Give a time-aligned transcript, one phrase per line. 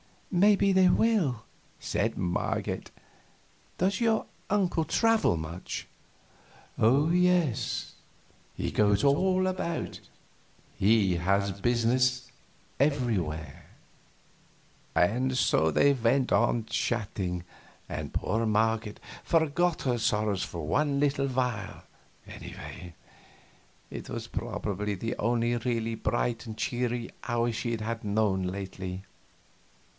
[0.33, 1.43] "Maybe they will,"
[1.79, 2.89] said Marget.
[3.77, 5.87] "Does your uncle travel much?"
[6.79, 7.93] "Oh yes,
[8.55, 9.99] he goes all about;
[10.79, 12.31] he has business
[12.79, 13.65] everywhere."
[14.95, 17.43] And so they went on chatting,
[17.89, 21.83] and poor Marget forgot her sorrows for one little while,
[22.25, 22.95] anyway.
[23.91, 29.03] It was probably the only really bright and cheery hour she had known lately.